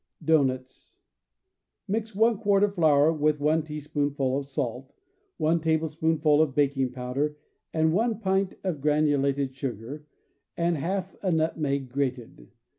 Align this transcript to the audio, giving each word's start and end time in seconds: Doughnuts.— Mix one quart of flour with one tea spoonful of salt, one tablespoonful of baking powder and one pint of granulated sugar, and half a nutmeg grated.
Doughnuts.— 0.23 0.97
Mix 1.87 2.15
one 2.15 2.39
quart 2.39 2.63
of 2.63 2.73
flour 2.73 3.13
with 3.13 3.39
one 3.39 3.61
tea 3.61 3.79
spoonful 3.79 4.35
of 4.39 4.47
salt, 4.47 4.95
one 5.37 5.59
tablespoonful 5.61 6.41
of 6.41 6.55
baking 6.55 6.91
powder 6.91 7.37
and 7.71 7.93
one 7.93 8.17
pint 8.19 8.55
of 8.63 8.81
granulated 8.81 9.53
sugar, 9.55 10.07
and 10.57 10.75
half 10.75 11.15
a 11.21 11.31
nutmeg 11.31 11.89
grated. 11.89 12.49